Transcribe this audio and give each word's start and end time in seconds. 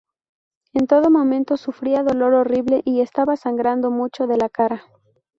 En 0.73 0.87
todo 0.87 1.11
momento, 1.11 1.57
sufría 1.57 2.01
dolor 2.01 2.33
horrible 2.33 2.81
y 2.85 3.01
estaba 3.01 3.35
sangrando 3.35 3.91
mucho 3.91 4.25
de 4.25 4.37
la 4.37 4.49
cara. 4.49 4.83